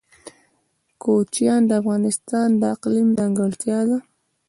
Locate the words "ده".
3.89-3.97